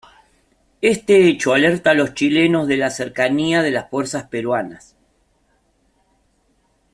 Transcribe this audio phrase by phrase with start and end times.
[0.81, 4.95] Este hecho alerta a los chilenos de la cercanía de las fuerzas peruanas.